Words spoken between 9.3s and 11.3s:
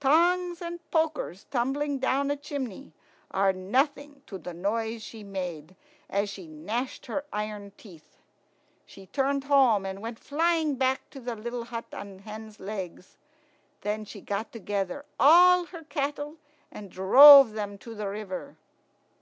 home, and went flying back to